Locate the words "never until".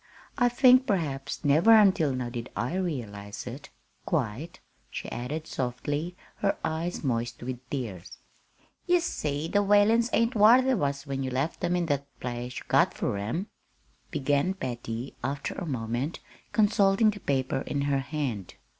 1.45-2.11